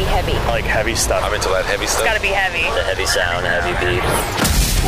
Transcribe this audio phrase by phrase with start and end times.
[0.00, 0.32] be heavy.
[0.32, 1.22] I like heavy stuff.
[1.22, 2.08] I'm into that heavy stuff.
[2.08, 2.64] It's gotta be heavy.
[2.72, 4.00] The heavy sound, heavy beat.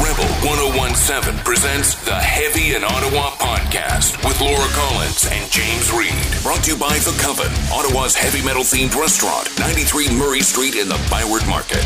[0.01, 6.17] Rebel 1017 presents the Heavy in Ottawa podcast with Laura Collins and James Reed.
[6.43, 10.89] Brought to you by The Coven, Ottawa's heavy metal themed restaurant, 93 Murray Street in
[10.89, 11.85] the Byward Market.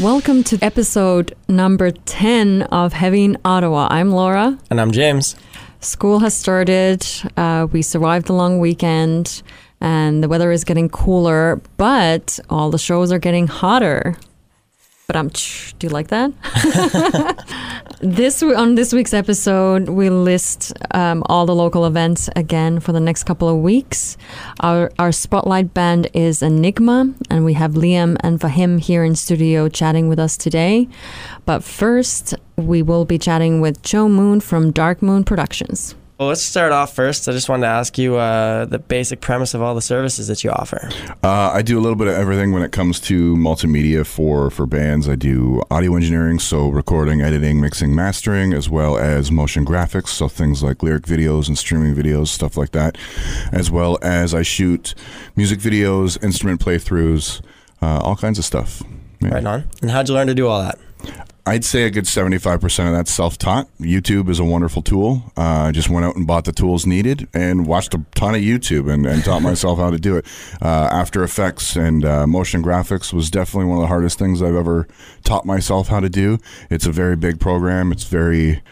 [0.00, 3.88] Welcome to episode number 10 of Heavy in Ottawa.
[3.90, 4.58] I'm Laura.
[4.70, 5.36] And I'm James.
[5.80, 7.06] School has started.
[7.36, 9.42] Uh, we survived the long weekend
[9.80, 14.16] and the weather is getting cooler, but all the shows are getting hotter.
[15.10, 15.28] But I'm.
[15.28, 16.30] Do you like that?
[18.00, 23.00] this on this week's episode, we list um, all the local events again for the
[23.00, 24.16] next couple of weeks.
[24.60, 29.68] Our our spotlight band is Enigma, and we have Liam and Fahim here in studio
[29.68, 30.88] chatting with us today.
[31.44, 35.96] But first, we will be chatting with Joe Moon from Dark Moon Productions.
[36.20, 37.26] Well, let's start off first.
[37.30, 40.44] I just wanted to ask you uh, the basic premise of all the services that
[40.44, 40.90] you offer.
[41.24, 44.66] Uh, I do a little bit of everything when it comes to multimedia for, for
[44.66, 45.08] bands.
[45.08, 50.28] I do audio engineering, so recording, editing, mixing, mastering, as well as motion graphics, so
[50.28, 52.98] things like lyric videos and streaming videos, stuff like that,
[53.50, 54.94] as well as I shoot
[55.36, 57.40] music videos, instrument playthroughs,
[57.80, 58.82] uh, all kinds of stuff.
[59.20, 59.36] Yeah.
[59.36, 59.64] Right on.
[59.80, 60.78] And how'd you learn to do all that?
[61.50, 63.66] I'd say a good 75% of that's self taught.
[63.80, 65.32] YouTube is a wonderful tool.
[65.36, 68.40] Uh, I just went out and bought the tools needed and watched a ton of
[68.40, 70.26] YouTube and, and taught myself how to do it.
[70.62, 74.54] Uh, After Effects and uh, motion graphics was definitely one of the hardest things I've
[74.54, 74.86] ever
[75.24, 76.38] taught myself how to do.
[76.70, 77.90] It's a very big program.
[77.90, 78.62] It's very.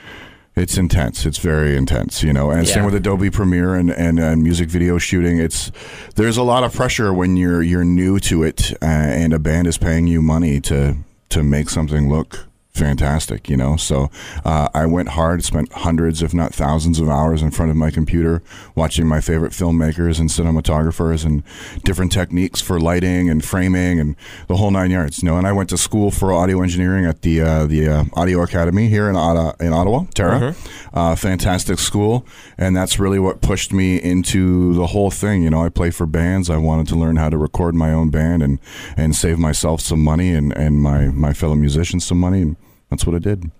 [0.55, 1.27] It's intense.
[1.27, 2.51] It's very intense, you know.
[2.53, 2.75] And Yeah.
[2.75, 5.39] same with Adobe Premiere and, and, and music video shooting.
[5.39, 5.73] It's
[6.15, 9.67] there's a lot of pressure when you're you're new to it, uh, and a band
[9.67, 10.97] is paying you money to
[11.31, 13.77] to make something look fantastic, you know.
[13.77, 14.11] So
[14.45, 17.91] uh, I went hard, spent hundreds, if not thousands, of hours in front of my
[17.91, 18.43] computer
[18.75, 21.43] watching my favorite filmmakers and cinematographers and
[21.85, 25.23] different techniques for lighting and framing and the whole nine yards.
[25.23, 28.05] You know, and I went to school for audio engineering at the uh, the uh,
[28.15, 30.55] Audio Academy here in Ottawa, in Ottawa, Terra.
[30.95, 32.27] Uh, fantastic school,
[32.57, 35.43] and that's really what pushed me into the whole thing.
[35.43, 36.49] You know, I play for bands.
[36.49, 38.59] I wanted to learn how to record my own band and
[38.97, 42.43] and save myself some money and and my my fellow musicians some money.
[42.43, 42.57] And
[42.91, 43.51] that's what I did.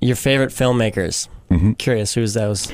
[0.00, 1.28] Your favorite filmmakers?
[1.50, 1.72] Mm-hmm.
[1.72, 2.72] Curious, who's those?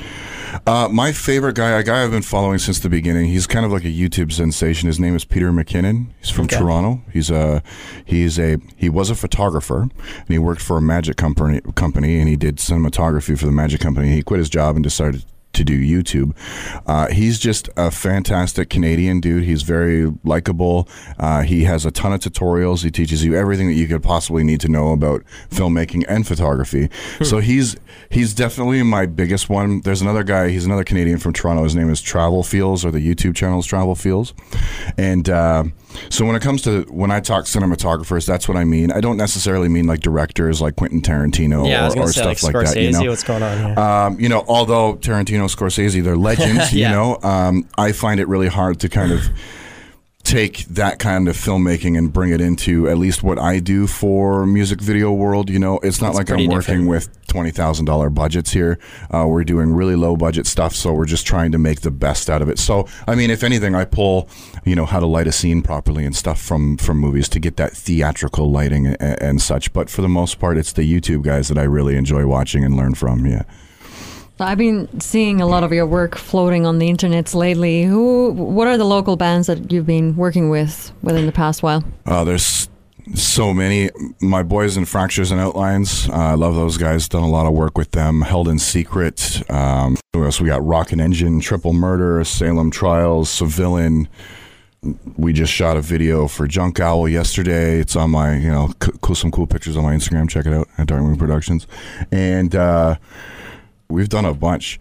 [0.67, 3.27] Uh, my favorite guy, a guy I've been following since the beginning.
[3.27, 4.87] He's kind of like a YouTube sensation.
[4.87, 6.07] His name is Peter McKinnon.
[6.19, 6.57] He's from Okay.
[6.57, 7.01] Toronto.
[7.13, 7.63] He's a
[8.05, 12.27] he's a he was a photographer and he worked for a magic company company and
[12.27, 14.09] he did cinematography for the magic company.
[14.09, 16.35] He quit his job and decided to do YouTube.
[16.85, 19.43] Uh, he's just a fantastic Canadian dude.
[19.43, 20.87] He's very likable.
[21.19, 22.83] Uh, he has a ton of tutorials.
[22.83, 26.89] He teaches you everything that you could possibly need to know about filmmaking and photography.
[27.23, 27.75] So he's
[28.09, 29.81] he's definitely my biggest one.
[29.81, 30.49] There's another guy.
[30.49, 31.63] He's another Canadian from Toronto.
[31.63, 34.33] His name is Travel Feels, or the YouTube channel is Travel Feels.
[34.97, 35.65] And uh,
[36.09, 38.91] so when it comes to when I talk cinematographers, that's what I mean.
[38.91, 42.53] I don't necessarily mean like directors like Quentin Tarantino yeah, or, or say stuff Scorsese.
[42.53, 42.81] like that.
[42.81, 43.09] You know?
[43.09, 43.79] What's going on here?
[43.79, 48.47] Um, you know, although Tarantino, Scorsese, they're legends, you know, um, I find it really
[48.47, 49.21] hard to kind of
[50.31, 54.45] take that kind of filmmaking and bring it into at least what I do for
[54.45, 55.49] music video world.
[55.49, 56.87] You know, it's not like I'm working different.
[56.87, 58.79] with twenty thousand dollar budgets here.
[59.13, 62.29] Uh, we're doing really low budget stuff, so we're just trying to make the best
[62.29, 62.59] out of it.
[62.59, 64.29] So, I mean, if anything, I pull,
[64.63, 67.57] you know, how to light a scene properly and stuff from from movies to get
[67.57, 69.73] that theatrical lighting and, and such.
[69.73, 72.77] But for the most part, it's the YouTube guys that I really enjoy watching and
[72.77, 73.25] learn from.
[73.25, 73.43] Yeah.
[74.41, 77.83] I've been seeing a lot of your work floating on the internets lately.
[77.83, 78.31] Who?
[78.31, 81.83] What are the local bands that you've been working with within the past while?
[82.05, 82.69] Uh, there's
[83.15, 83.89] so many.
[84.21, 86.07] My boys in Fractures and Outlines.
[86.09, 87.07] Uh, I love those guys.
[87.09, 88.21] Done a lot of work with them.
[88.21, 89.41] Held in Secret.
[89.49, 90.39] Um, who else?
[90.39, 94.07] We got Rock and Engine, Triple Murder, Salem Trials, Civilian.
[95.15, 97.79] We just shot a video for Junk Owl yesterday.
[97.79, 100.27] It's on my, you know, c- some cool pictures on my Instagram.
[100.27, 101.67] Check it out at Dark Moon Productions.
[102.11, 102.95] And uh,
[103.91, 104.79] we've done a bunch.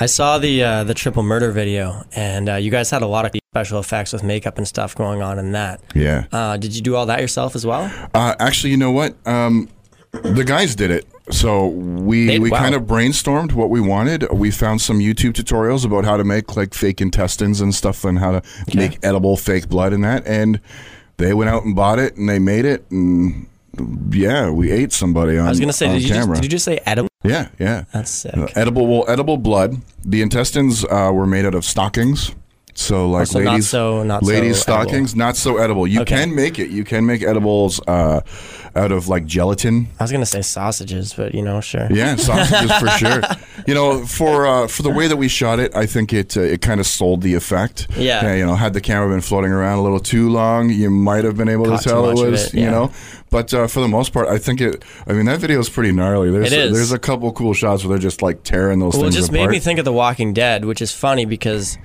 [0.00, 3.24] I saw the uh, the triple murder video, and uh, you guys had a lot
[3.24, 5.80] of special effects with makeup and stuff going on in that.
[5.94, 6.24] Yeah.
[6.32, 7.90] Uh, did you do all that yourself as well?
[8.14, 9.14] Uh, actually, you know what?
[9.26, 9.68] Um,
[10.10, 11.06] the guys did it.
[11.30, 12.58] So we They- we wow.
[12.58, 14.26] kind of brainstormed what we wanted.
[14.32, 18.18] We found some YouTube tutorials about how to make like fake intestines and stuff, and
[18.18, 18.42] how to
[18.74, 20.26] make edible fake blood and that.
[20.26, 20.58] And
[21.18, 23.46] they went out and bought it, and they made it, and
[24.10, 25.46] yeah, we ate somebody on, camera.
[25.46, 27.08] I was gonna say, did you, just, did you just say edible?
[27.24, 27.84] Yeah, yeah.
[27.92, 28.36] That's sick.
[28.36, 29.82] Uh, edible well, edible blood.
[30.04, 32.34] The intestines uh, were made out of stockings.
[32.74, 34.84] So like so not ladies, so- not so ladies edible.
[34.84, 35.86] stockings, not so edible.
[35.86, 36.14] You Okay.
[36.16, 36.70] can make it.
[36.70, 38.20] You can make edibles uh,
[38.74, 39.88] out of like gelatin.
[40.00, 41.86] I was gonna say sausages, but you know, sure.
[41.90, 43.20] Yeah, sausages for sure.
[43.66, 46.40] You know, for uh, for the way that we shot it, I think it uh,
[46.40, 47.88] it kind of sold the effect.
[47.96, 48.34] Yeah.
[48.34, 51.36] You know, had the camera been floating around a little too long, you might have
[51.36, 52.46] been able Caught to tell it was.
[52.46, 52.90] it, You know,
[53.28, 54.82] but uh, for the most part, I think it.
[55.06, 56.30] I mean, that video is pretty gnarly.
[56.30, 56.72] There's It is.
[56.72, 59.50] there's a couple cool shots where they're just like tearing those Well, it just apart.
[59.50, 61.76] made me think of The Walking Dead, which is funny because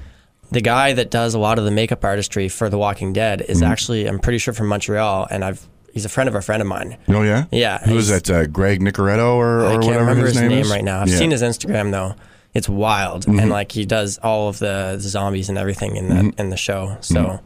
[0.52, 3.62] the guy that does a lot of the makeup artistry for The Walking Dead is
[3.62, 3.72] Mm-hmm.
[3.72, 6.68] actually, I'm pretty sure, from Montreal, and I've he's a friend of a friend of
[6.68, 6.98] mine.
[7.10, 7.46] oh yeah.
[7.52, 8.30] Yeah, Who is he's- that?
[8.34, 10.70] Uh, Greg Nicotero or, or I can't whatever remember his, his, name, is?
[10.70, 11.02] right now.
[11.02, 11.14] I've Yeah.
[11.16, 11.20] Mm-hmm.
[11.20, 12.16] seen his Instagram though.
[12.54, 16.40] It's wild, and like he does all of the zombies and everything in the Mm-hmm.
[16.42, 16.98] in the show.
[17.02, 17.40] So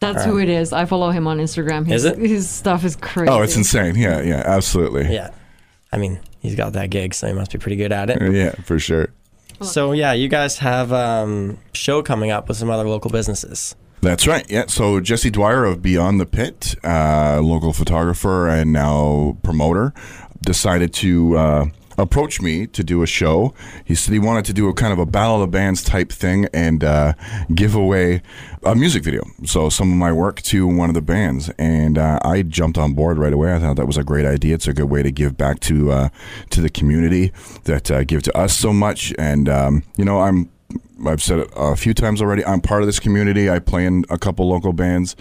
[0.00, 0.72] That's who it is.
[0.72, 1.86] I follow him on Instagram.
[1.86, 2.18] His, Is it?
[2.18, 3.30] His stuff is crazy.
[3.30, 3.94] Oh, it's insane.
[3.96, 5.12] Yeah, yeah, absolutely.
[5.14, 5.30] yeah,
[5.92, 8.20] I mean he's got that gig, so he must be pretty good at it.
[8.32, 9.08] Yeah, for sure.
[9.62, 13.76] So yeah, you guys have um show coming up with some other local businesses.
[14.02, 14.48] That's right.
[14.50, 14.66] Yeah.
[14.68, 19.92] So Jesse Dwyer of Beyond the Pit, uh, local photographer and now promoter,
[20.42, 21.66] decided to uh,
[22.00, 23.54] approach me to do a show.
[23.84, 26.10] He said he wanted to do a kind of a battle of the bands type
[26.10, 27.12] thing and uh,
[27.54, 28.22] give away
[28.64, 29.22] a music video.
[29.44, 32.94] So some of my work to one of the bands, and uh, I jumped on
[32.94, 33.54] board right away.
[33.54, 34.54] I thought that was a great idea.
[34.54, 36.08] It's a good way to give back to uh,
[36.50, 37.32] to the community
[37.64, 39.12] that uh, give to us so much.
[39.18, 40.50] And um, you know, I'm
[41.06, 42.44] I've said it a few times already.
[42.44, 43.50] I'm part of this community.
[43.50, 45.16] I play in a couple local bands,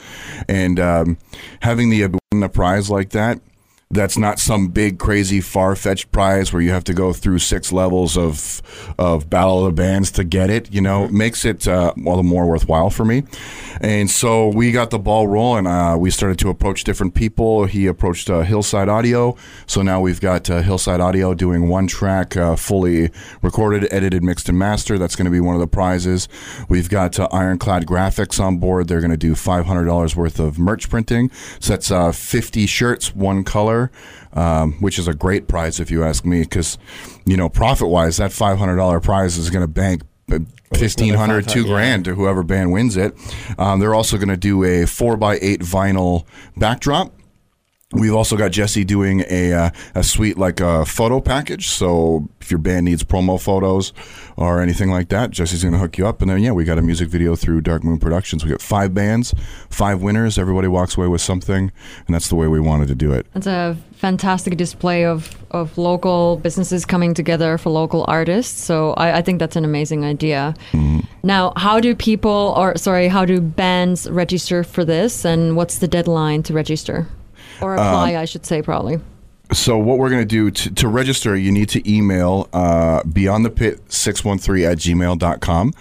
[0.48, 1.18] and um,
[1.62, 3.40] having the win a prize like that.
[3.92, 8.16] That's not some big, crazy, far-fetched prize where you have to go through six levels
[8.16, 8.62] of
[9.00, 10.72] of Battle of the Bands to get it.
[10.72, 13.24] You know, makes it uh, all the more worthwhile for me.
[13.82, 15.66] And so we got the ball rolling.
[15.66, 17.66] Uh, we started to approach different people.
[17.66, 19.36] He approached uh, Hillside Audio.
[19.66, 23.10] So now we've got uh, Hillside Audio doing one track, uh, fully
[23.42, 25.00] recorded, edited, mixed, and mastered.
[25.00, 26.28] That's going to be one of the prizes.
[26.68, 28.88] We've got uh, Ironclad Graphics on board.
[28.88, 31.32] They're going to do $500 worth of merch printing.
[31.60, 33.79] So that's 50 shirts, one color.
[34.34, 36.78] Um, which is a great prize if you ask me, because
[37.26, 40.04] you know, profit-wise, that five hundred dollar prize is going to bank
[40.74, 41.74] fifteen hundred, two 500, yeah.
[41.74, 43.16] grand to whoever band wins it.
[43.58, 46.26] Um, they're also going to do a four by eight vinyl
[46.58, 47.14] backdrop.
[47.92, 51.70] We've also got Jesse doing a uh, a sweet like a photo package.
[51.70, 53.94] So if your band needs promo photos
[54.38, 56.22] or anything like that, Jesse's going to hook you up.
[56.22, 58.46] And then yeah, we got a music video through Dark Moon Productions.
[58.46, 59.34] We got five bands,
[59.72, 60.38] five winners.
[60.38, 61.72] Everybody walks away with something,
[62.06, 63.26] and that's the way we wanted to do it.
[63.34, 68.62] It's a fantastic display of, of local businesses coming together for local artists.
[68.62, 70.54] So I, I think that's an amazing idea.
[71.24, 75.88] Now, how do people, or sorry, how do bands register for this, and what's the
[75.88, 77.08] deadline to register?
[77.62, 79.00] Or apply, um, I should say, probably.
[79.52, 84.78] So what we're going to do to, register, you need to email uh, beyondthepit613 at
[84.78, 85.74] gmail.com.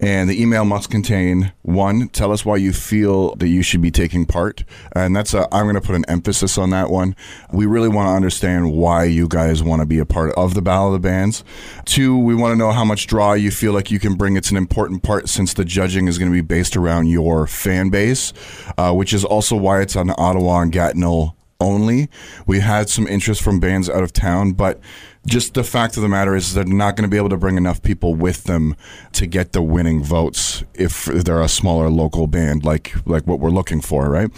[0.00, 3.92] And the email must contain, one, tell us why you feel that you should be
[3.92, 4.64] taking part.
[4.96, 7.14] And that's a, I'm going to put an emphasis on that one.
[7.52, 10.62] We really want to understand why you guys want to be a part of the
[10.62, 11.44] Battle of the Bands.
[11.84, 14.36] Two, we want to know how much draw you feel like you can bring.
[14.36, 17.88] It's an important part since the judging is going to be based around your fan
[17.88, 18.32] base,
[18.76, 22.08] uh, which is also why it's on Ottawa and Gatineau only.
[22.46, 24.80] We had some interest from bands out of town, but
[25.26, 27.56] just the fact of the matter is they're not going to be able to bring
[27.56, 28.74] enough people with them
[29.12, 33.50] to get the winning votes if they're a smaller local band like like what we're
[33.50, 34.30] looking for, right?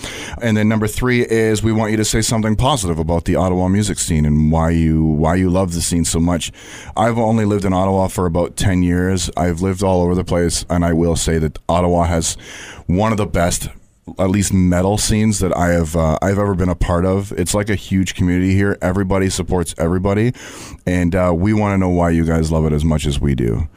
[0.43, 3.69] And then number 3 is we want you to say something positive about the Ottawa
[3.69, 6.53] music scene and why you why you love the scene so much.
[6.97, 9.31] I've only lived in Ottawa for about 10 years.
[9.37, 12.35] I've lived all over the place and I will say that Ottawa has
[12.87, 13.69] one of the best
[14.19, 17.33] at least metal scenes that I have uh, I've ever been a part of.
[17.33, 18.77] It's like a huge community here.
[18.83, 20.33] Everybody supports everybody,
[20.87, 23.35] and uh, we want to know why you guys love it as much as we
[23.35, 23.69] do.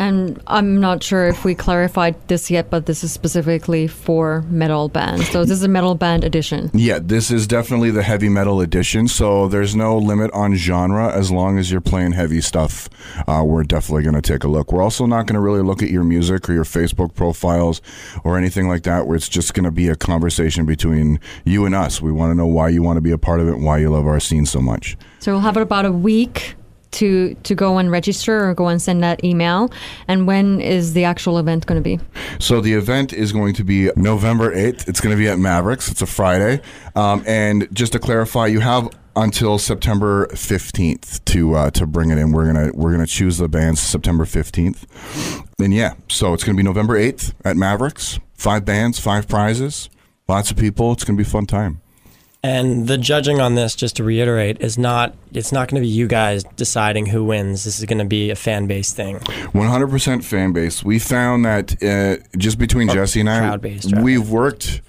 [0.00, 4.88] And I'm not sure if we clarified this yet, but this is specifically for metal
[4.88, 5.28] bands.
[5.30, 6.70] So this is a metal band edition.
[6.72, 9.08] Yeah, this is definitely the heavy metal edition.
[9.08, 12.88] So there's no limit on genre as long as you're playing heavy stuff.
[13.26, 14.72] Uh, we're definitely going to take a look.
[14.72, 17.82] We're also not going to really look at your music or your Facebook profiles
[18.22, 19.08] or anything like that.
[19.08, 22.00] Where it's just going to be a conversation between you and us.
[22.00, 23.78] We want to know why you want to be a part of it, and why
[23.78, 24.96] you love our scene so much.
[25.18, 26.54] So we'll have it about a week
[26.92, 29.70] to to go and register or go and send that email.
[30.06, 32.00] And when is the actual event going to be?
[32.38, 34.88] So the event is going to be November 8th.
[34.88, 35.90] It's going to be at Mavericks.
[35.90, 36.60] It's a Friday.
[36.94, 42.18] Um, and just to clarify, you have until September 15th to uh, to bring it
[42.18, 42.32] in.
[42.32, 44.86] We're gonna we're gonna choose the bands September 15th.
[45.58, 48.18] And yeah, so it's gonna be November 8th at Mavericks.
[48.34, 49.90] Five bands, five prizes,
[50.28, 50.92] lots of people.
[50.92, 51.80] It's gonna be a fun time.
[52.42, 55.92] And the judging on this, just to reiterate, is not it's not going to be
[55.92, 57.64] you guys deciding who wins.
[57.64, 59.18] This is going to be a fan base thing.
[59.18, 60.84] 100% fan base.
[60.84, 64.82] We found that uh, just between Jesse and I, crowd-based, we've worked.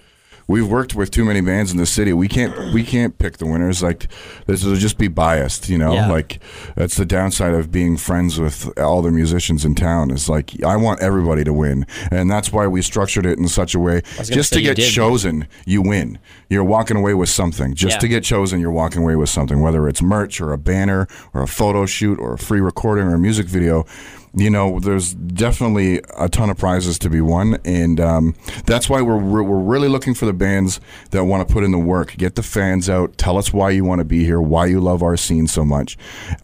[0.49, 2.11] We've worked with too many bands in the city.
[2.11, 3.83] We can't we can't pick the winners.
[3.83, 4.07] Like
[4.47, 5.93] this will just be biased, you know.
[5.93, 6.07] Yeah.
[6.09, 6.39] Like
[6.75, 10.09] that's the downside of being friends with all the musicians in town.
[10.09, 13.75] Is like I want everybody to win, and that's why we structured it in such
[13.75, 14.01] a way.
[14.23, 14.91] Just to get did.
[14.91, 16.17] chosen, you win.
[16.49, 17.75] You're walking away with something.
[17.75, 17.99] Just Yeah.
[17.99, 19.61] to get chosen, you're walking away with something.
[19.61, 23.13] Whether it's merch or a banner or a photo shoot or a free recording or
[23.13, 23.85] a music video
[24.33, 29.01] you know, there's definitely a ton of prizes to be won, and um, that's why
[29.01, 30.79] we're we're we're really looking for the bands
[31.11, 33.83] that want to put in the work, get the fans out, tell us why you
[33.83, 35.97] want to be here, why you love our scene so much,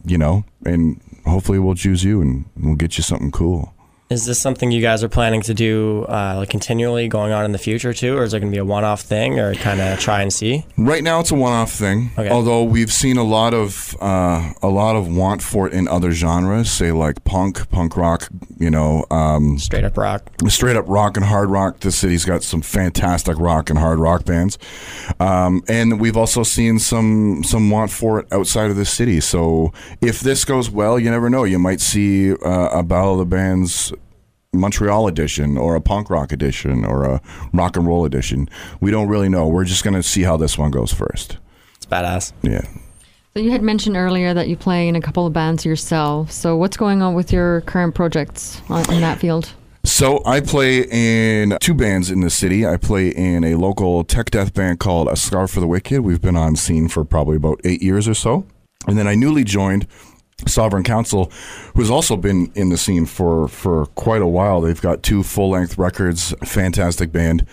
[0.04, 3.72] you know, and hopefully we'll choose you and we'll get you something cool.
[4.08, 7.50] Is this something you guys are planning to do uh, like continually going on in
[7.50, 9.98] the future too, or is it going to be a one-off thing, or kind of
[9.98, 10.64] try and see?
[10.78, 12.12] Right now, it's a one-off thing.
[12.16, 12.28] Okay.
[12.30, 16.12] Although we've seen a lot of uh, a lot of want for it in other
[16.12, 18.28] genres, say like punk, punk rock,
[18.60, 20.22] you know, um, Straight up rock.
[20.46, 21.80] straight up rock and hard rock.
[21.80, 24.56] The city's got some fantastic rock and hard rock bands,
[25.18, 29.18] um, and we've also seen some some want for it outside of the city.
[29.20, 31.42] So if this goes well, you never know.
[31.42, 33.92] You might see uh, a Battle of the Bands.
[34.58, 37.20] Montreal edition, or a punk rock edition, or a
[37.52, 38.48] rock and roll edition.
[38.80, 39.46] We don't really know.
[39.46, 41.38] We're just going to see how this one goes first.
[41.76, 42.32] It's badass.
[42.42, 42.66] Yeah.
[43.34, 46.32] So you had mentioned earlier that you play in a couple of bands yourself.
[46.32, 49.52] So what's going on with your current projects on, in that field?
[49.84, 52.66] So I play in two bands in the city.
[52.66, 56.00] I play in a local tech death band called A Scar for the Wicked.
[56.00, 58.46] We've been on scene for probably about eight years or so.
[58.88, 59.86] And then I newly joined
[60.46, 61.32] Sovereign Council,
[61.74, 64.60] who's also been in the scene for, for quite a while.
[64.60, 67.46] They've got two full length records, fantastic band.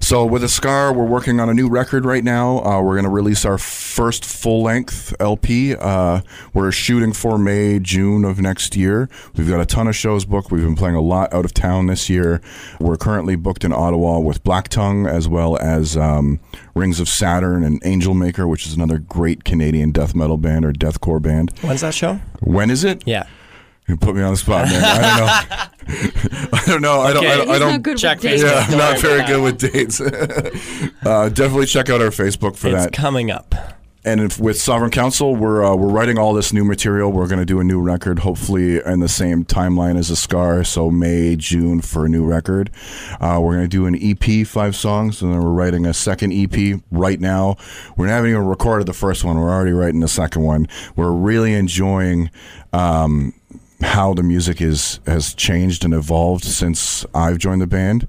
[0.00, 2.58] So with A Scar, we're working on a new record right now.
[2.64, 5.76] Uh, we're going to release our first full length LP.
[5.76, 6.22] Uh,
[6.52, 9.08] we're shooting for May, June of next year.
[9.36, 10.50] We've got a ton of shows booked.
[10.50, 12.40] We've been playing a lot out of town this year.
[12.80, 16.40] We're currently booked in Ottawa with Black Tongue as well as um,
[16.74, 21.22] Rings of Saturn and Angelmaker, which is another great Canadian death metal band or deathcore
[21.22, 21.56] band.
[21.62, 22.14] When's that show?
[22.40, 23.02] When is it?
[23.06, 23.26] Yeah.
[23.86, 24.82] You put me on the spot, man.
[24.82, 26.48] I don't know.
[26.58, 27.00] I don't know.
[27.00, 27.26] I don't.
[27.26, 27.50] I don't.
[27.50, 28.42] I don't not good check with dates.
[28.42, 30.00] Yeah, I'm Don't not very good with dates.
[31.04, 32.92] uh, definitely check out our Facebook for It's that.
[32.94, 33.54] coming up.
[34.06, 37.10] And if, with Sovereign Council, we're uh, we're writing all this new material.
[37.10, 40.62] We're going to do a new record, hopefully in the same timeline as a Scar.
[40.62, 42.70] So May, June for a new record.
[43.18, 46.32] Uh, we're going to do an EP, five songs, and then we're writing a second
[46.32, 47.56] EP right now.
[47.96, 49.38] We haven't even recorded the first one.
[49.38, 50.68] We're already writing the second one.
[50.96, 52.30] We're really enjoying.
[52.74, 53.32] Um,
[53.80, 58.08] how the music is has changed and evolved since I've joined the band.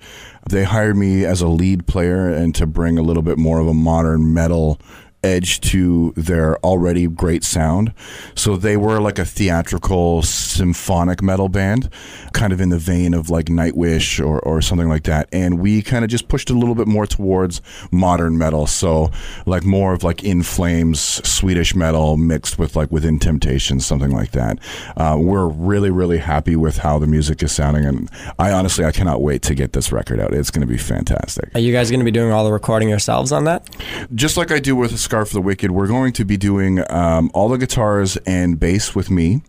[0.50, 3.68] They hired me as a lead player and to bring a little bit more of
[3.68, 4.80] a modern metal
[5.26, 7.94] edge to their already great sound.
[8.36, 11.90] So they were like a theatrical symphonic metal band,
[12.34, 15.28] kind of in the vein of like Nightwish or, or something like that.
[15.32, 18.68] And we kind of just pushed a little bit more towards modern metal.
[18.68, 19.12] So
[19.46, 24.32] like more of like In Flames Swedish metal mixed with like Within Temptation, something like
[24.32, 24.60] that.
[24.96, 27.86] Uh, we're really, really happy with how the music is sounding.
[27.86, 30.34] And I honestly, I cannot wait to get this record out.
[30.34, 31.50] It's going to be fantastic.
[31.56, 33.68] Are you guys going to be doing all the recording yourselves on that?
[34.14, 36.84] just like I do with a Scar for the Wicked, we're going to be doing
[36.92, 39.42] um, all the guitars and bass with me,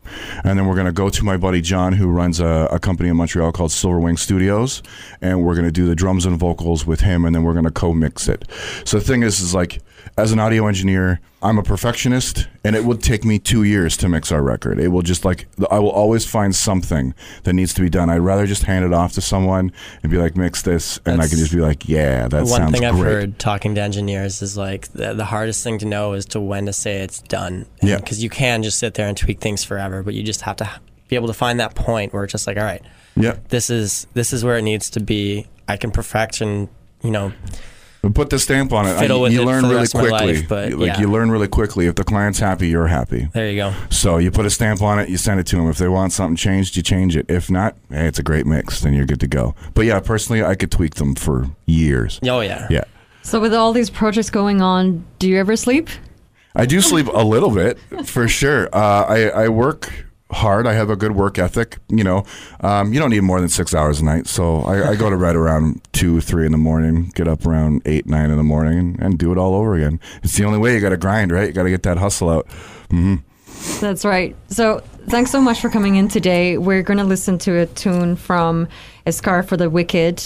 [0.45, 3.09] and then we're going to go to my buddy John, who runs a, a company
[3.09, 4.83] in Montreal called Silver Wing Studios,
[5.21, 7.65] and we're going to do the drums and vocals with him, and then we're going
[7.65, 8.45] to co-mix it.
[8.85, 9.81] So the thing is, is like
[10.19, 14.09] as an audio engineer, I'm a perfectionist, and it would take me two years to
[14.09, 14.79] mix our record.
[14.81, 18.09] It will just like I will always find something that needs to be done.
[18.09, 21.29] I'd rather just hand it off to someone and be like, mix this, and I
[21.29, 22.85] can just be like, yeah, that One thing.
[22.85, 26.41] I've heard talking to engineers is like the, the hardest thing to know is to
[26.41, 27.67] when to say it's done.
[27.83, 27.97] Yeah.
[27.97, 30.71] Because you can just sit there and tweak things forever, but you just have to
[31.09, 32.83] be able to find that point where it's just like, all right,
[33.17, 33.37] Yeah.
[33.51, 35.47] this is this is where it needs to be.
[35.69, 36.69] I can perfect and
[37.03, 37.33] you know
[38.07, 38.97] But put the stamp on it.
[38.99, 40.37] Fiddle with you it learn for the really rest of my quickly.
[40.37, 41.01] life, but like yeah.
[41.01, 41.87] you learn really quickly.
[41.87, 43.29] If the client's happy, you're happy.
[43.33, 43.75] there you go.
[43.91, 45.69] So you put a stamp on it, you send it to them.
[45.69, 47.27] If they want something changed, you change it.
[47.29, 49.55] If not, hey, it's a great mix, then you're good to go.
[49.75, 52.21] But yeah, personally, I could tweak them for years.
[52.23, 52.69] Oh yeah.
[52.71, 52.85] Yeah.
[53.23, 55.89] So with all these projects going on, do you ever sleep?
[56.55, 58.69] I do sleep a little bit for sure.
[58.73, 59.93] Uh, I, I work
[60.37, 60.67] hard.
[60.67, 61.79] I have a good work ethic.
[61.89, 62.25] You know,
[62.61, 64.27] um, you don't need more than six hours a night.
[64.27, 67.83] So I, I go to bed around two, three in the morning, get up around
[67.87, 70.01] eight, nine in the morning, and, and do it all over again.
[70.23, 70.75] It's the only way.
[70.75, 71.49] You got to grind, right?
[71.49, 72.47] You got to get that hustle out.
[73.81, 74.37] That's right.
[74.49, 76.59] So thanks so much for coming in today.
[76.59, 78.69] We're going to listen to a tune from
[79.07, 80.23] A Scar for the Wicked.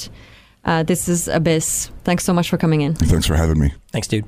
[0.64, 1.90] Uh, this is Abyss.
[2.04, 2.94] Thanks so much for coming in.
[2.94, 3.72] Thanks for having me.
[3.92, 4.26] Thanks, dude.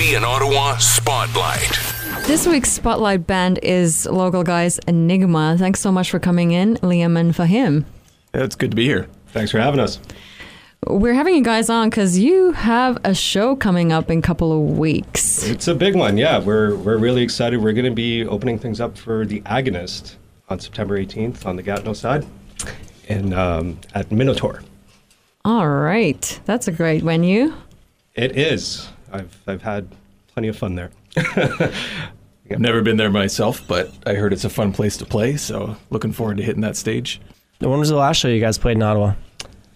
[0.00, 1.78] Ottawa Spotlight.
[2.26, 5.56] This week's spotlight band is local guys Enigma.
[5.58, 7.84] Thanks so much for coming in, Liam and Fahim.
[8.32, 9.08] It's good to be here.
[9.28, 10.00] Thanks for having us.
[10.86, 14.52] We're having you guys on because you have a show coming up in a couple
[14.52, 15.44] of weeks.
[15.44, 16.16] It's a big one.
[16.16, 17.62] Yeah, we're we're really excited.
[17.62, 20.14] We're going to be opening things up for the Agonist
[20.48, 22.26] on September 18th on the Gatineau side,
[23.10, 24.62] and um, at Minotaur.
[25.44, 27.52] All right, that's a great venue.
[28.14, 28.88] It is.
[29.12, 29.88] I've I've had
[30.28, 30.90] plenty of fun there.
[31.16, 35.36] I've never been there myself, but I heard it's a fun place to play.
[35.36, 37.20] So looking forward to hitting that stage.
[37.60, 39.14] When was the last show you guys played in Ottawa?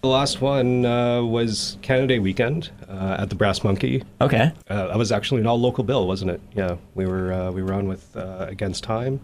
[0.01, 4.03] The last one uh, was Canada Day weekend uh, at the Brass Monkey.
[4.21, 4.51] Okay.
[4.67, 6.41] Uh, that was actually an all local bill, wasn't it?
[6.53, 9.19] Yeah, we were uh, we were on with uh, Against Time,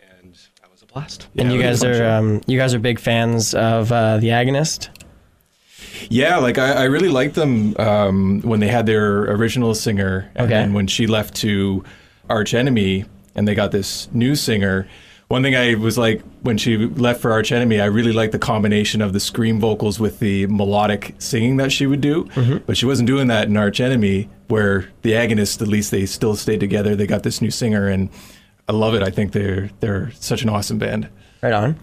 [0.00, 1.28] and that was a blast.
[1.36, 4.88] And Yeah, you guys are um, you guys are big fans of uh, the Agonist.
[6.10, 10.52] Yeah, like I, I really liked them um, when they had their original singer, and
[10.52, 10.68] Okay.
[10.70, 11.84] when she left to
[12.28, 13.04] Arch Enemy,
[13.34, 14.86] and they got this new singer.
[15.28, 18.38] One thing I was like when she left for Arch Enemy, I really liked the
[18.38, 22.28] combination of the scream vocals with the melodic singing that she would do.
[22.66, 26.36] But she wasn't doing that in Arch Enemy, where the agonists at least they still
[26.36, 26.94] stayed together.
[26.94, 28.10] They got this new singer, and
[28.68, 29.02] I love it.
[29.02, 31.08] I think they're they're such an awesome band.
[31.42, 31.76] Right on.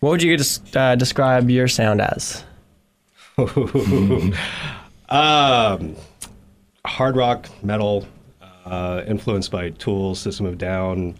[0.00, 2.44] What would you des- uh, describe your sound as?
[5.10, 5.96] Um,
[6.84, 8.06] hard rock, metal,
[8.66, 11.14] uh, influenced by Tool, System of Down.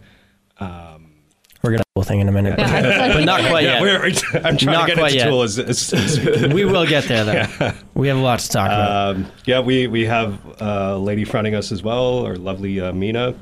[0.60, 3.82] We're gonna whole thing in a minute, but not quite Yeah, yet.
[3.82, 4.04] we're,
[4.46, 5.28] I'm trying Not to get quite into yet.
[5.30, 7.72] Tool as, as, as we will get there though.
[7.94, 9.16] We have a lot to talk about.
[9.16, 13.34] um, yeah, we we have a lady fronting us as well, our lovely uh, Mina.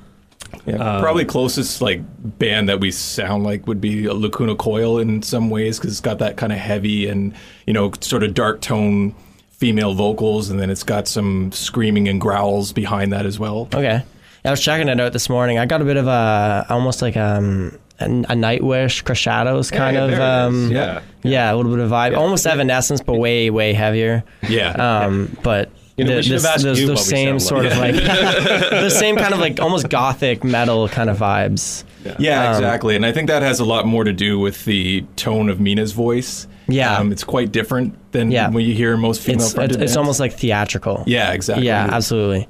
[0.66, 2.00] Yeah, probably closest like
[2.38, 6.00] band that we sound like would be a Lacuna Coil in some ways because it's
[6.00, 7.34] got that kind of heavy and
[7.66, 9.14] you know sort of dark tone
[9.50, 13.68] female vocals, and then it's got some screaming and growls behind that as well.
[13.74, 14.02] Okay.
[14.44, 15.58] I was checking it out this morning.
[15.58, 19.96] I got a bit of a almost like um, a, a Nightwish, Crush Shadows kind
[19.96, 20.54] Yeah, of there it is.
[20.68, 21.00] um, Yeah.
[21.24, 24.22] yeah, a little bit of vibe, almost Evanescence, but way way heavier.
[24.48, 27.38] Yeah, Um, but You know, we the, should have this- asked those, you those same
[27.40, 27.72] sort like.
[27.72, 27.94] of like
[28.70, 31.84] the same kind of like almost gothic metal kind of vibes.
[32.18, 32.96] yeah, Um, exactly.
[32.96, 35.92] And I think that has a lot more to do with the tone of Mina's
[35.92, 36.46] voice.
[36.68, 36.98] Yeah.
[36.98, 38.50] um, it's quite different than Yeah.
[38.50, 39.46] when you hear most female.
[39.46, 41.02] It's it's, it's almost like theatrical.
[41.06, 41.66] yeah, exactly.
[41.66, 42.48] Yeah, absolutely.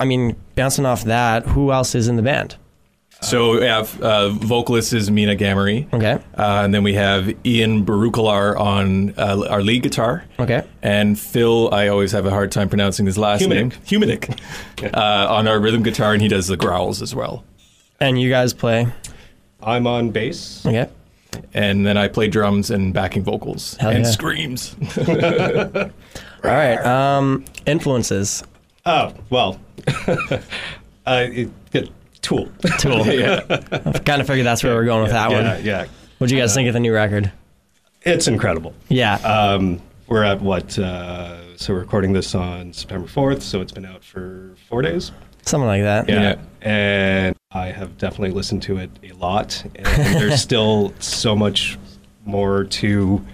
[0.00, 2.56] I mean, bouncing off that, who else is in the band?
[3.20, 5.92] So we have uh, vocalist is Mina Gamery.
[5.92, 6.12] Okay.
[6.36, 10.24] Uh, and then we have Ian Barukalar on uh, our lead guitar.
[10.38, 10.64] Okay.
[10.82, 13.48] And Phil, I always have a hard time pronouncing his last Humanik.
[13.48, 13.70] name.
[13.70, 14.94] Humanik.
[14.94, 17.44] uh, on our rhythm guitar, and he does the growls as well.
[18.00, 18.86] And you guys play.
[19.60, 20.64] I'm on bass.
[20.64, 20.88] Okay.
[21.54, 24.10] And then I play drums and backing vocals Hell and yeah.
[24.10, 24.76] screams.
[24.98, 25.90] All
[26.44, 26.78] right.
[26.84, 28.44] Um, influences.
[28.86, 29.60] Oh well,
[30.08, 30.38] uh,
[31.06, 31.50] it, it,
[32.28, 32.50] Tool.
[32.78, 33.06] Tool.
[33.18, 33.40] yeah.
[33.48, 35.64] I kind of figured that's where we're going with that yeah, one.
[35.64, 35.86] yeah.
[36.18, 37.32] What'd you guys think of the new record?
[38.02, 38.74] It's incredible.
[38.90, 39.14] Yeah.
[39.14, 40.78] Um, we're at what?
[40.78, 45.10] Uh, so we're recording this on September 4th, so it's been out for four days.
[45.46, 46.06] Something like that.
[46.06, 46.36] Yeah.
[46.60, 49.86] And I have definitely listened to it a lot, and
[50.20, 51.78] there's still so much
[52.26, 53.24] more to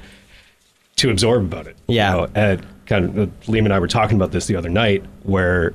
[0.97, 1.77] to absorb about it.
[1.89, 2.13] you Yeah.
[2.13, 2.29] know?
[2.37, 5.75] and kind of Liam and I were talking about this the other night, where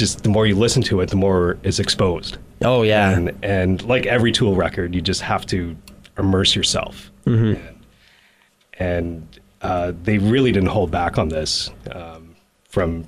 [0.00, 2.38] just the more you listen to it, the more is exposed.
[2.62, 3.10] Oh yeah.
[3.10, 5.76] And and like every Tool record, you just have to
[6.18, 7.12] immerse yourself.
[7.26, 7.62] Mm-hmm.
[7.62, 7.78] And,
[8.78, 12.34] and uh, they really didn't hold back on this um,
[12.64, 13.06] from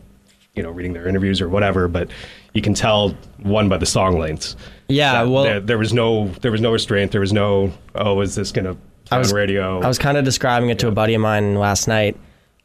[0.55, 1.89] you know reading their interviews or whatever.
[1.89, 2.11] But
[2.53, 4.55] you can tell one by the song lengths.
[4.89, 7.11] Yeah, well- there, there was no there was no restraint.
[7.11, 9.81] There was no oh is this gonna play I was on radio?
[9.81, 12.17] I was kind of describing it to a buddy of mine last night,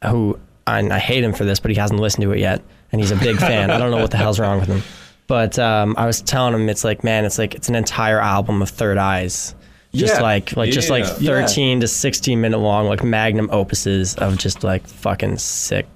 [0.04, 3.00] who and I hate him for this, but he hasn't listened to it yet, and
[3.00, 3.70] he's a big fan.
[3.70, 4.82] I don't know what the hell's wrong with him,
[5.26, 8.62] but um, I was telling him it's like, man, it's like it's an entire album
[8.62, 9.54] of Third Eyes,
[9.94, 10.22] just Yeah.
[10.22, 11.46] like like just like Yeah.
[11.46, 15.86] thirteen to sixteen minute long like magnum opuses of just like fucking sick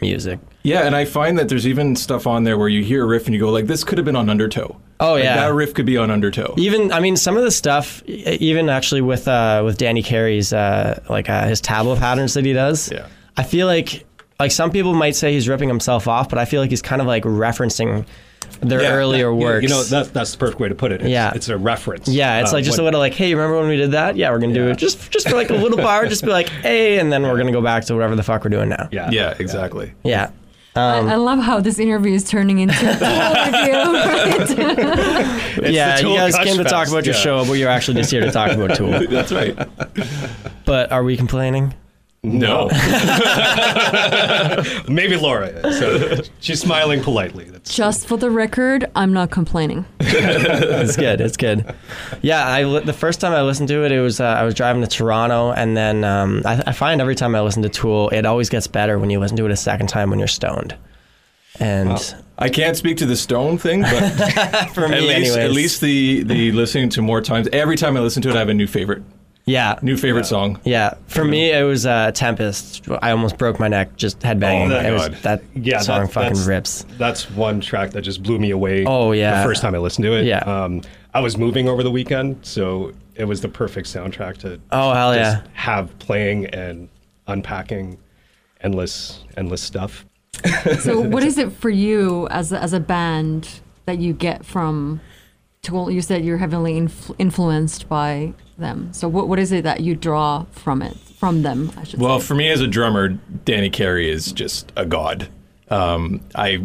[0.00, 0.38] music.
[0.62, 3.26] Yeah, and I find that there's even stuff on there where you hear a riff
[3.26, 5.36] and you go like, "This could have been on Undertow." Oh, Like, yeah.
[5.46, 6.54] that riff could be on Undertow.
[6.58, 11.00] Even I mean some of the stuff, even actually with uh, with Danny Carey's uh,
[11.08, 12.90] like uh, his tabla patterns that he does.
[12.90, 13.06] Yeah.
[13.36, 14.04] I feel like
[14.40, 17.00] like some people might say he's ripping himself off, but I feel like he's kind
[17.00, 18.06] of like referencing
[18.60, 18.92] their Yeah.
[18.92, 19.62] earlier Yeah, works.
[19.64, 21.00] You know that's that's the perfect way to put it.
[21.02, 21.32] It's, Yeah.
[21.34, 22.06] it's a reference.
[22.08, 24.16] yeah, it's Uh, like just when- a little like, hey, remember when we did that?
[24.16, 26.48] Yeah, we're gonna do it just just for like a little bar, just be like,
[26.48, 28.88] hey, and then we're gonna go back to whatever the fuck we're doing now.
[28.92, 29.92] Yeah, Yeah, exactly.
[30.04, 30.30] Yeah.
[30.76, 33.08] I, I love how this interview is turning into a Tool
[34.54, 34.62] review.
[34.62, 35.72] Right?
[35.72, 37.20] yeah, the you guys came to talk Fest, about your yeah.
[37.20, 38.90] show, but you're actually just here to talk about Tool.
[39.10, 39.56] That's right.
[40.64, 41.74] But are we complaining?
[42.24, 42.68] No.
[44.88, 45.78] Maybe Laura is.
[45.78, 47.44] So she's smiling politely.
[47.44, 49.84] That's Just for the record, I'm not complaining.
[50.00, 51.20] it's good.
[51.20, 51.72] It's good.
[52.20, 54.54] Yeah, I li- the first time I listened to it, it was uh, I was
[54.54, 58.08] driving to Toronto, and then um, I, I find every time I listen to Tool,
[58.10, 60.74] it always gets better when you listen to it a second time when you're stoned.
[61.60, 64.10] And I can't speak to the Stone thing, but
[64.74, 67.48] for at me, least anyways, at least the the listening to more times.
[67.52, 69.02] Every time I listen to it, I have a new favorite,
[69.48, 70.60] yeah, new favorite song.
[70.64, 70.94] yeah.
[71.06, 72.88] For me, it was uh, Tempest.
[73.02, 74.66] I almost broke my neck just headbanging.
[74.66, 75.18] Oh, that it was, God.
[75.22, 76.86] that yeah, song that- fucking that's, rips.
[76.98, 78.84] That's one track that just blew me away.
[78.86, 79.42] Oh, yeah.
[79.42, 80.24] the first time I listened to it.
[80.26, 80.38] Yeah.
[80.40, 80.82] um,
[81.14, 85.14] I was moving over the weekend, so it was the perfect soundtrack to Oh hell
[85.14, 85.50] just yeah!
[85.54, 86.88] have playing and
[87.26, 87.98] unpacking
[88.60, 90.04] endless endless stuff.
[90.80, 95.00] So, what is it for you as as a band that you get from
[95.62, 95.90] Tool?
[95.90, 98.92] You said you're heavily influ- influenced by them.
[98.92, 101.72] So, what what is it that you draw from it from them?
[101.76, 102.26] I should Well, say.
[102.26, 103.08] for me as a drummer,
[103.44, 105.28] Danny Carey is just a god.
[105.70, 106.62] Um, I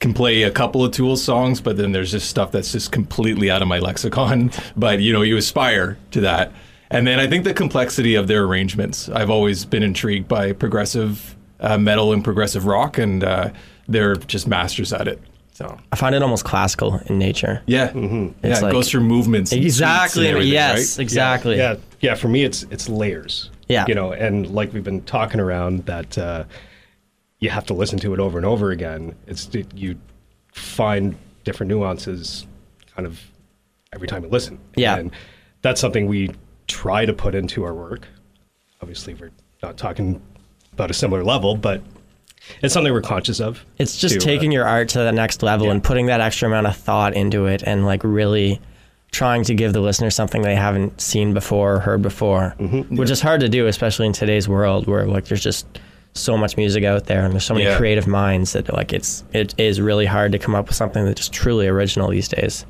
[0.00, 3.50] can play a couple of Tool songs, but then there's just stuff that's just completely
[3.50, 4.50] out of my lexicon.
[4.76, 6.52] But you know, you aspire to that.
[6.90, 9.08] And then I think the complexity of their arrangements.
[9.08, 13.50] I've always been intrigued by progressive uh, metal and progressive rock, and uh,
[13.86, 15.20] they're just masters at it.
[15.52, 17.62] So I find it almost classical in nature.
[17.66, 19.52] yeah, It's yeah, it goes through movements.
[19.52, 20.24] Exactly.
[20.28, 20.98] beats and yes.
[20.98, 21.02] right?
[21.02, 21.56] Exactly.
[21.58, 22.14] Yeah, yeah.
[22.14, 23.50] For me, it's it's layers.
[23.68, 23.84] Yeah.
[23.86, 26.44] you know, and like we've been talking around that uh,
[27.38, 29.14] you have to listen to it over and over again.
[29.26, 29.96] It's it, you
[30.52, 32.46] find different nuances,
[32.96, 33.20] kind of
[33.92, 34.58] every time you listen.
[34.76, 34.96] Yeah.
[34.96, 35.12] and
[35.62, 36.30] that's something we
[36.66, 38.08] try to put into our work.
[38.80, 39.30] Obviously, we're
[39.62, 40.20] not talking
[40.72, 41.82] about a similar level, but
[42.62, 43.64] it's something we're conscious of.
[43.78, 45.72] It's just to, uh, taking your art to the next level yeah.
[45.72, 48.60] and putting that extra amount of thought into it and like really
[49.12, 52.96] trying to give the listener something they haven't seen before or heard before, Mm-hmm.
[52.96, 55.66] which is hard to do, especially in today's world where like there's just
[56.14, 57.76] so much music out there and there's so many Yeah.
[57.76, 61.18] creative minds that like it's it is really hard to come up with something that's
[61.20, 62.66] just truly original these days.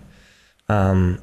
[0.69, 1.19] Um,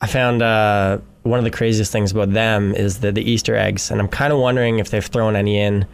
[0.00, 3.90] I found uh, one of the craziest things about them is the, the Easter eggs,
[3.90, 5.86] and I'm kind of wondering if they've thrown any in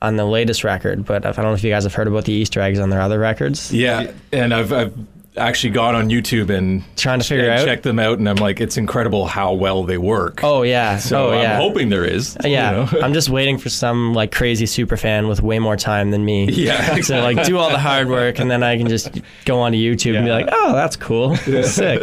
[0.00, 1.04] on the latest record.
[1.04, 3.00] But I don't know if you guys have heard about the Easter eggs on their
[3.00, 3.72] other records.
[3.72, 4.94] Yeah, and I've, I've
[5.36, 7.64] actually gone on YouTube and Trying to figure out.
[7.64, 10.42] checked them out, and I'm like, it's incredible how well they work.
[10.42, 10.98] Oh yeah.
[10.98, 11.56] so oh I'm yeah.
[11.58, 12.36] hoping there is.
[12.42, 12.88] you yeah, know?
[13.02, 16.48] I'm just waiting for some like crazy super fan with way more time than me.
[16.52, 19.10] Yeah, To like do all the hard work and then I can just
[19.44, 22.02] go onto YouTube and be like, oh, that's cool, sick.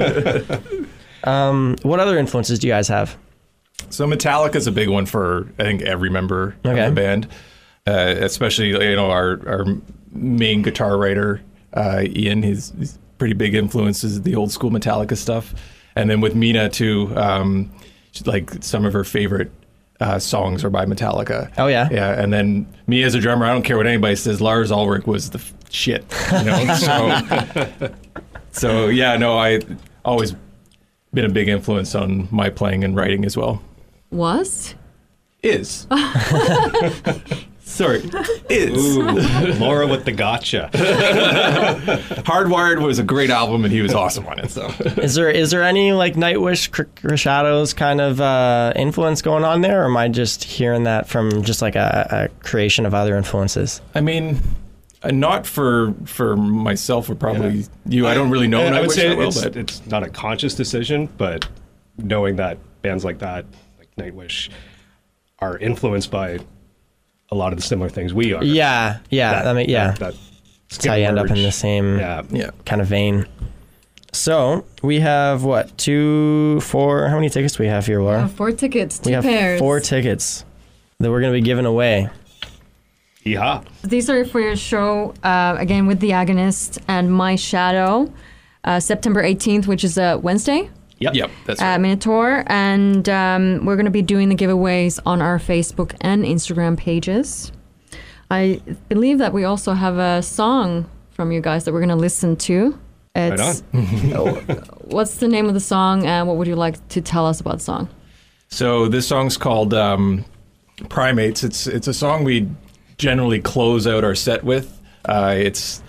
[1.24, 3.18] Um, what other influences do you guys have?
[3.90, 6.86] So Metallica's a big one for I think every member Okay.
[6.86, 7.28] of the band,
[7.88, 9.66] uh, especially you know our our
[10.12, 11.42] main guitar writer
[11.76, 12.44] uh, Ian.
[12.44, 15.54] He's, he's pretty big influences the old school Metallica stuff,
[15.96, 17.12] and then with Mina too.
[17.16, 17.72] Um,
[18.26, 19.52] like some of her favorite
[20.00, 21.52] uh, songs are by Metallica.
[21.58, 21.90] Oh, yeah?
[21.92, 22.22] yeah.
[22.22, 24.40] And then me as a drummer, I don't care what anybody says.
[24.40, 26.06] Lars Ulrich was the f- shit.
[26.32, 27.92] You know, so
[28.52, 29.18] so yeah.
[29.18, 29.60] No, I
[30.06, 30.34] always
[31.14, 33.62] been a big influence on my playing and writing as well
[34.12, 34.76] was
[35.44, 35.88] is.
[37.68, 37.98] Sorry,
[38.50, 38.98] is.
[39.60, 40.70] Laura with the gotcha.
[42.24, 44.52] Hardwired was a great album, and he was awesome on it.
[44.52, 44.68] So,
[45.02, 49.62] Is there is there any like Nightwish, Cr- Crescendo's kind of uh, influence going on
[49.62, 53.18] there, or am I just hearing that from just like a, a creation of other
[53.18, 53.82] influences?
[53.96, 54.40] I mean,
[55.02, 58.08] uh, not for for myself or probably you.
[58.08, 58.62] I don't really know.
[58.62, 61.48] I, I would say that well, it's, but it's not a conscious decision, but
[61.98, 63.46] knowing that bands like that,
[63.80, 64.50] like Nightwish,
[65.40, 66.40] are influenced by
[67.32, 68.44] a lot of the similar things we are.
[68.44, 69.92] Yeah, yeah, I mean, yeah.
[69.92, 70.16] That, that
[70.70, 72.24] That's how you end up in the same Yeah.
[72.30, 72.52] yeah.
[72.66, 73.26] kind of vein.
[74.12, 77.08] So we have what two, four?
[77.10, 78.24] How many tickets do we have here, Laura?
[78.24, 79.60] Uh, four tickets, two we have pairs.
[79.60, 80.46] four tickets
[81.00, 82.10] that we're going to be giving away.
[83.26, 83.66] Yeehaw.
[83.84, 88.14] These are for your show uh, again with the agonist and my shadow,
[88.64, 90.70] uh, September 18th, which is a Wednesday.
[91.00, 91.14] Yep.
[91.16, 91.82] Yep, that's at right.
[91.82, 96.78] Minotaur, and um, we're going to be doing the giveaways on our Facebook and Instagram
[96.78, 97.52] pages.
[98.32, 101.96] I believe that we also have a song from you guys that we're going to
[101.96, 102.78] listen to.
[103.16, 104.64] Right It's, on.
[104.86, 107.58] what's the name of the song, and what would you like to tell us about
[107.58, 107.90] the song?
[108.50, 110.24] So this song's called um,
[110.90, 112.50] "Primates." It's it's a song we
[112.98, 114.82] generally close out our set with.
[115.06, 115.84] Uh, it's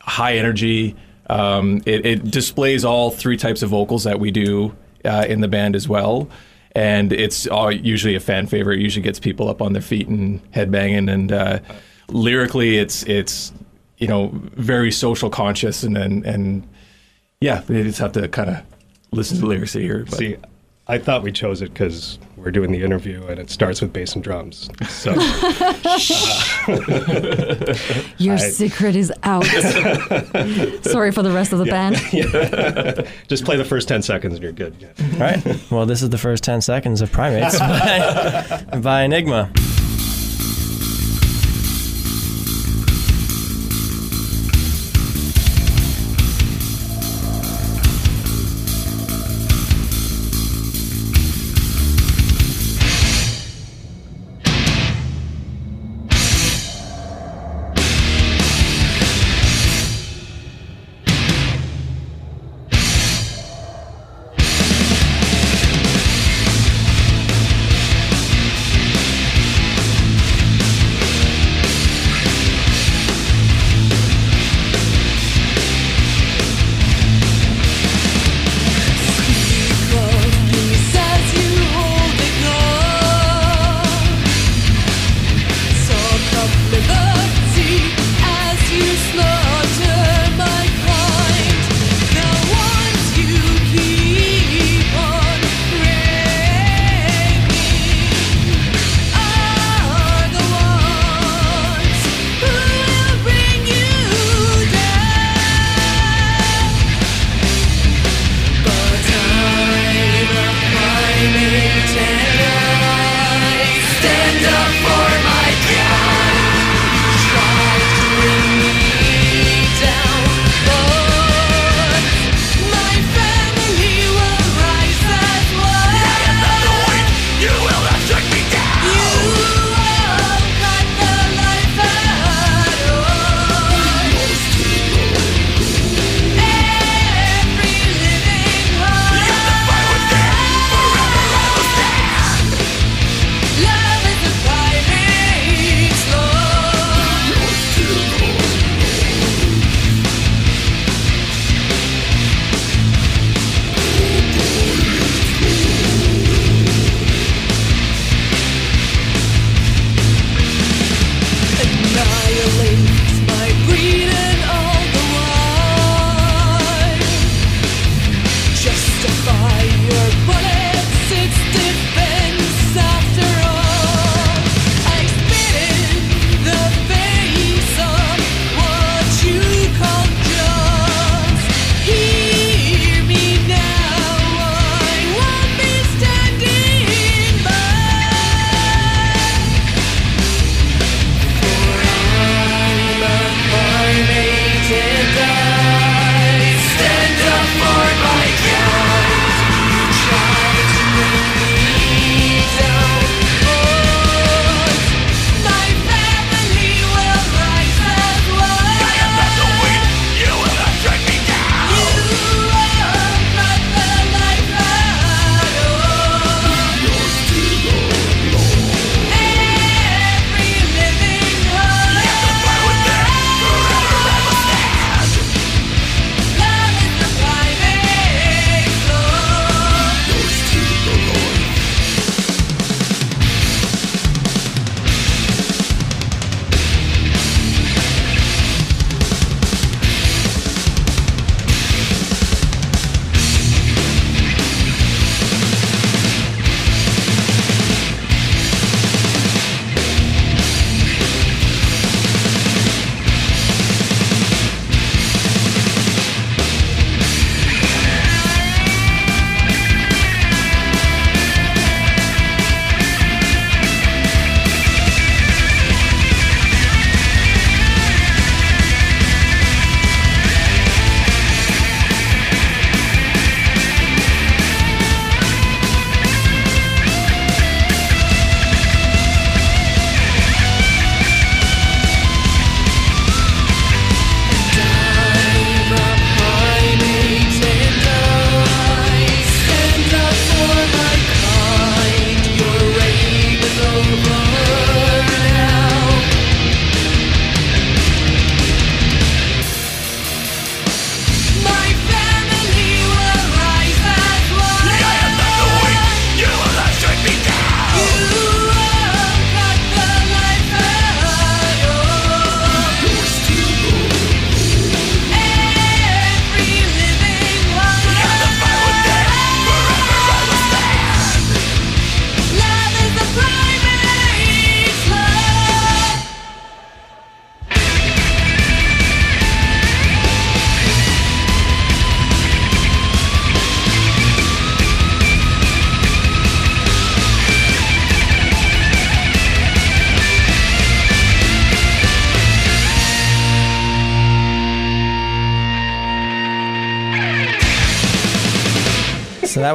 [0.00, 0.96] high energy.
[1.28, 5.48] Um, it, it displays all three types of vocals that we do uh, in the
[5.48, 6.28] band as well,
[6.72, 8.78] and it's all, usually a fan favorite.
[8.78, 11.12] It usually gets people up on their feet and headbanging.
[11.12, 11.58] And uh,
[12.08, 13.52] lyrically, it's it's
[13.98, 16.68] you know very social conscious and and, and
[17.40, 18.62] yeah, you just have to kind of
[19.12, 20.04] listen to the lyrics here.
[20.08, 20.18] But.
[20.18, 20.36] See,
[20.90, 24.14] I thought we chose it because we're doing the interview and it starts with bass
[24.14, 24.70] and drums.
[24.88, 25.12] So
[28.18, 29.44] Your I- secret is out.
[30.84, 31.96] Sorry for the rest of the band.
[33.28, 34.74] just play the first 10 seconds and you're good.
[34.80, 34.88] Yeah.
[35.14, 35.70] All right.
[35.70, 39.50] Well, this is the first 10 seconds of Primates by, by Enigma.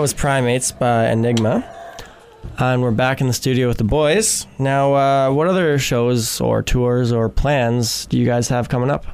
[0.04, 1.64] Was Primates by Enigma.
[2.58, 4.46] And we're back in the studio with the boys.
[4.60, 9.06] Now, uh, what other shows or tours or plans do you guys have coming up?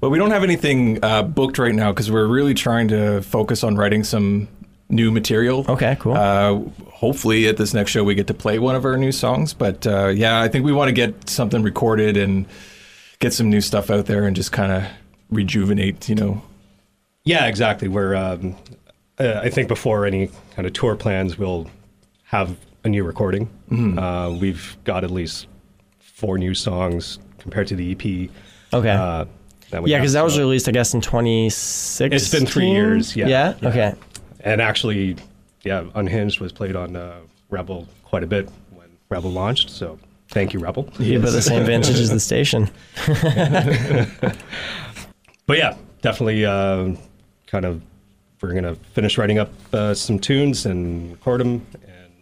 [0.00, 3.64] Well, we don't have anything uh, booked right now because we're really trying to focus
[3.64, 4.46] on writing some
[4.88, 5.64] new material.
[5.68, 6.12] Okay, cool.
[6.12, 9.52] Uh, hopefully, at this next show, we get to play one of our new songs.
[9.52, 12.46] But uh, yeah, I think we want to get something recorded and
[13.18, 14.84] get some new stuff out there and just kind of
[15.28, 16.42] rejuvenate, you know.
[17.24, 17.88] Yeah, exactly.
[17.88, 18.54] We're, um,
[19.18, 21.70] uh, I think before any kind of tour plans, we'll
[22.24, 23.48] have a new recording.
[23.98, 25.46] Uh, we've got at least
[25.98, 28.30] four new songs compared to the EP.
[28.72, 28.90] okay.
[28.90, 29.24] Uh,
[29.70, 32.12] that we yeah, because that was released, I guess, in 2016.
[32.12, 33.26] It's been three years, yeah.
[33.26, 33.54] Yeah?
[33.60, 33.68] Yeah.
[33.68, 33.94] Okay.
[34.40, 35.16] And actually,
[35.64, 37.18] yeah, Unhinged was played on uh,
[37.50, 39.70] Rebel quite a bit when Rebel launched.
[39.70, 39.98] So
[40.28, 40.88] thank you, Rebel.
[41.00, 42.70] Yeah, but the same vintage as the station.
[45.46, 46.94] But yeah, definitely uh,
[47.46, 47.80] kind of
[48.40, 52.12] we're going to finish writing up uh, some tunes and record them and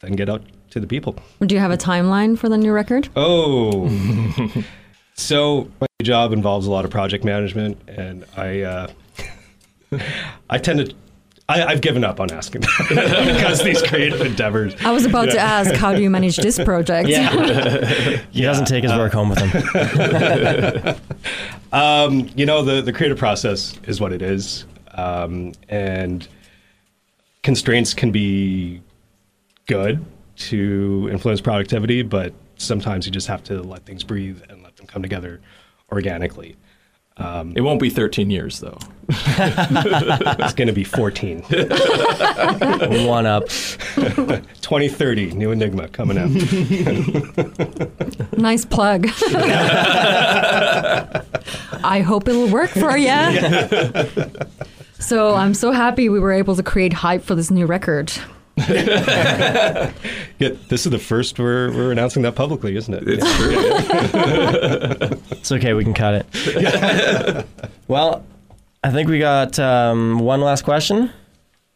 [0.00, 1.16] then get out to the people.
[1.40, 3.08] Do you have a timeline for the new record?
[3.16, 3.88] Oh.
[5.14, 8.88] so my job involves a lot of project management and I uh,
[10.50, 10.94] I tend to
[11.48, 14.76] I, I've given up on asking because these creative endeavors.
[14.84, 17.08] I was about to ask, how do you manage this project?
[17.08, 18.22] Yeah.
[18.30, 20.94] He doesn't take his work home with him.
[21.72, 24.64] Um, you know, the, the creative process is what it is.
[24.94, 26.26] Um, and
[27.42, 28.82] constraints can be
[29.66, 30.04] good
[30.36, 34.86] to influence productivity, but sometimes you just have to let things breathe and let them
[34.86, 35.40] come together
[35.92, 36.56] organically.
[37.54, 38.78] It won't be 13 years, though.
[40.42, 41.40] It's going to be 14.
[43.06, 43.46] One up.
[44.00, 46.30] 2030, new Enigma coming out.
[48.38, 49.08] Nice plug.
[51.82, 53.10] I hope it'll work for you.
[55.00, 58.12] So I'm so happy we were able to create hype for this new record.
[60.40, 63.02] Yeah, this is the first we're, we're announcing that publicly, isn't it?
[63.06, 65.18] It's true.
[65.32, 67.46] It's okay, we can cut it.
[67.88, 68.24] well,
[68.82, 71.10] I think we got um, one last question.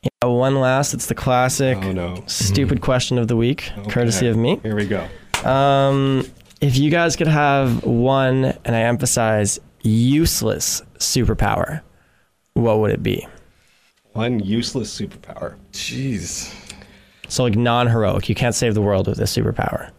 [0.02, 0.94] Yeah, one last.
[0.94, 2.24] It's the classic Oh, no.
[2.26, 4.58] stupid question of the week, courtesy of me.
[4.62, 5.06] Here we go.
[5.46, 6.26] Um,
[6.62, 11.82] if you guys could have one, and I emphasize useless superpower,
[12.54, 13.26] what would it be?
[14.12, 15.56] One useless superpower.
[15.72, 16.54] Jeez.
[17.28, 18.28] So, like non heroic.
[18.28, 19.90] You can't save the world with this superpower.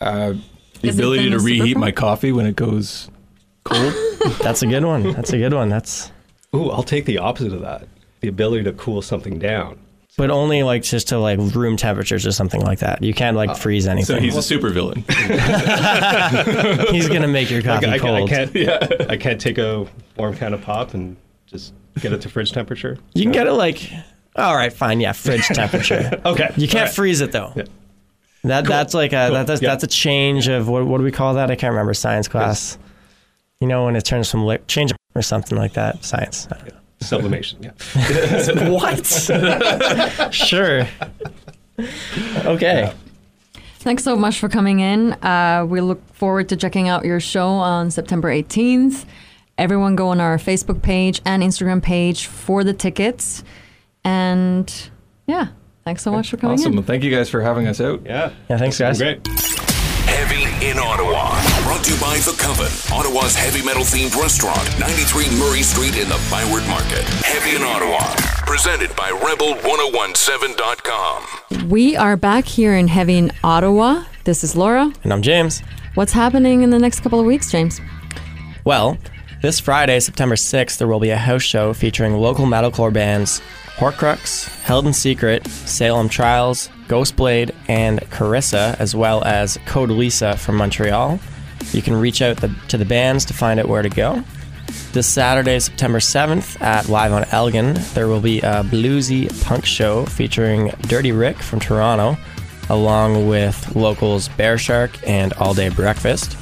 [0.00, 0.34] Uh,
[0.80, 1.80] the Is it ability then to a reheat superpower?
[1.80, 3.10] my coffee when it goes
[3.64, 3.92] cold.
[4.40, 5.12] That's a good one.
[5.12, 5.68] That's a good one.
[5.68, 6.12] That's,
[6.54, 7.86] Ooh, I'll take the opposite of that.
[8.20, 9.78] The ability to cool something down.
[10.18, 13.02] but only like just to like room temperatures or something like that.
[13.02, 14.16] You can't like freeze anything.
[14.16, 14.98] so he's a supervillain.
[16.90, 18.28] he's gonna make your coffee I, I cold.
[18.28, 18.54] can't.
[19.10, 19.86] I can't take a
[20.16, 21.16] warm can of pop and
[21.50, 22.98] just get it to fridge temperature.
[23.14, 23.90] You can get it like,
[24.36, 26.20] all right, fine, yeah, fridge temperature.
[26.24, 26.50] Okay.
[26.56, 26.94] You can't all right.
[26.94, 27.52] freeze it though.
[27.56, 27.64] Yeah.
[28.44, 29.70] That that's like a that, that's, Yeah.
[29.70, 31.50] that's a change of what what do we call that?
[31.50, 32.78] I can't remember science class.
[33.60, 36.02] You know when it turns from li- change or something like that.
[36.04, 36.48] Science.
[36.50, 36.74] I don't know.
[37.02, 37.62] Sublimation.
[37.62, 38.68] Yeah.
[38.70, 39.06] what?
[40.34, 40.86] sure.
[42.44, 42.92] Okay.
[43.80, 45.12] Thanks so much for coming in.
[45.22, 49.06] Uh, we look forward to checking out your show on September 18th.
[49.60, 53.44] Everyone go on our Facebook page and Instagram page for the tickets.
[54.04, 54.72] And
[55.26, 55.48] yeah,
[55.84, 56.72] thanks so much for coming awesome.
[56.72, 56.76] in.
[56.78, 58.00] Well, thank you guys for having us out.
[58.06, 58.32] Yeah.
[58.48, 59.18] Yeah, thanks, This has guys.
[59.18, 59.36] been Great.
[60.08, 61.28] Heavy in Ottawa.
[61.64, 66.08] Brought to you by The Coven, Ottawa's heavy metal themed restaurant, 93 Murray Street in
[66.08, 67.04] the Byward Market.
[67.22, 68.00] Heavy in Ottawa.
[68.46, 71.68] Presented by Rebel1017.com.
[71.68, 74.04] We are back here in Heavy in Ottawa.
[74.24, 74.90] This is Laura.
[75.04, 75.60] And I'm James.
[75.94, 77.78] What's happening in the next couple of weeks, James?
[78.64, 78.96] Well,
[79.40, 83.40] this Friday, September 6th, there will be a house show featuring local metalcore bands
[83.76, 90.56] Horcrux, Held in Secret, Salem Trials, Ghostblade, and Carissa, as well as Code Lisa from
[90.56, 91.18] Montreal.
[91.72, 94.22] You can reach out the, to the bands to find out where to go.
[94.92, 100.04] This Saturday, September 7th, at Live on Elgin, there will be a bluesy punk show
[100.04, 102.18] featuring Dirty Rick from Toronto,
[102.68, 106.36] along with locals Bear Shark and All Day Breakfast.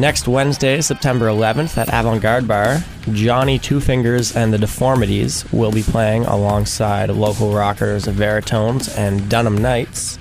[0.00, 5.72] Next Wednesday, September 11th at Avant Garde Bar, Johnny Two Fingers and the Deformities will
[5.72, 10.16] be playing alongside local rockers Veritones and Dunham Knights.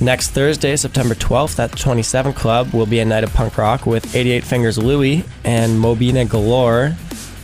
[0.00, 3.86] Next Thursday, September 12th at the 27 Club will be a night of punk rock
[3.86, 6.96] with 88 Fingers Louie and Mobina Galore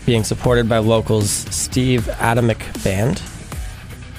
[0.05, 3.23] being supported by locals Steve Atomic Band.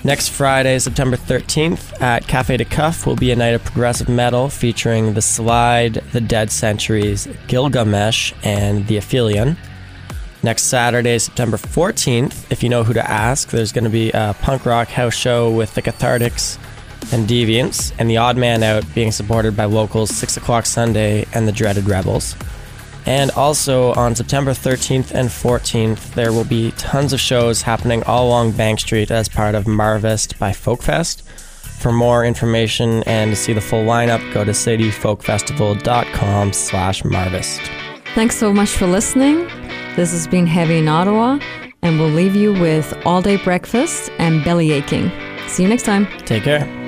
[0.06, 5.14] Next Friday, September 13th, at Cafe Dekcuf will be a night of progressive metal featuring
[5.14, 9.56] The Slide, The Dead Centuries, Gilgamesh, and The Aphelion.
[10.43, 14.36] Next Saturday, September 14th, if you know who to ask, there's going to be a
[14.41, 16.58] punk rock house show with the Cathartics
[17.14, 21.47] and Deviants, and the Odd Man Out being supported by locals 6 o'clock Sunday and
[21.47, 22.36] the Dreaded Rebels.
[23.06, 28.28] And also on September 13th and 14th, there will be tons of shows happening all
[28.28, 31.24] along Bank Street as part of Marvest by Folkfest.
[31.84, 37.60] For more information and to see the full lineup, go to cityfolkfestival.com slash Marvest.
[38.16, 39.47] Thanks so much for listening.
[39.95, 41.39] This has been Heavy in Ottawa,
[41.82, 45.12] and we'll leave you with All Day Breakfast and Belly Aching.
[45.47, 46.08] See you next time.
[46.20, 46.82] Take care.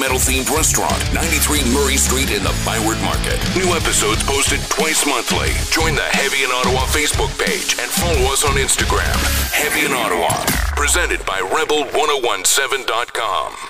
[0.00, 3.36] Metal themed restaurant, 93 Murray Street in the Byward Market.
[3.54, 5.52] New episodes posted twice monthly.
[5.70, 9.14] Join the Heavy in Ottawa Facebook page and follow us on Instagram.
[9.52, 10.32] Heavy in Ottawa,
[10.74, 13.69] presented by Rebel1017.com.